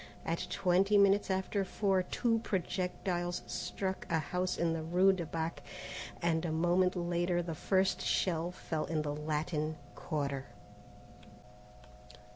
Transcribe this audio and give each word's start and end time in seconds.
At 0.25 0.47
twenty 0.49 0.97
minutes 0.97 1.29
after 1.29 1.63
four 1.63 2.01
two 2.01 2.39
projectiles 2.39 3.43
struck 3.45 4.07
a 4.09 4.17
house 4.17 4.57
in 4.57 4.73
the 4.73 4.81
rue 4.81 5.13
de 5.13 5.27
Bac, 5.27 5.61
and 6.23 6.43
a 6.43 6.51
moment 6.51 6.95
later 6.95 7.43
the 7.43 7.53
first 7.53 8.01
shell 8.01 8.49
fell 8.49 8.85
in 8.85 9.03
the 9.03 9.13
Latin 9.13 9.77
Quarter. 9.93 10.47